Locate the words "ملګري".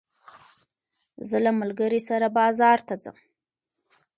1.59-2.01